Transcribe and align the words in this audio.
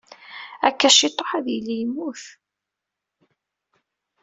Akka 0.67 0.89
ciṭuḥ, 0.97 1.29
ad 1.37 1.45
yili 1.53 1.75
yemmut. 1.79 2.23